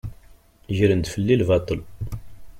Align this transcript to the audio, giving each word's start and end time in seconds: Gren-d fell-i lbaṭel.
Gren-d 0.77 1.05
fell-i 1.13 1.35
lbaṭel. 1.41 1.79